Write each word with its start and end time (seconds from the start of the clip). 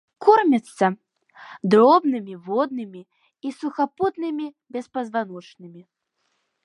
Кормяцца 0.27 0.87
дробнымі 1.73 2.33
воднымі 2.47 3.01
і 3.49 3.53
сухапутнымі 3.59 4.47
беспазваночнымі. 4.79 5.81